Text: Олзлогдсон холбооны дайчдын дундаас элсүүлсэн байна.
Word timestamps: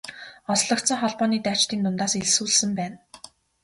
Олзлогдсон 0.53 0.97
холбооны 1.01 1.37
дайчдын 1.47 1.79
дундаас 1.83 2.13
элсүүлсэн 2.21 2.71
байна. 2.79 2.95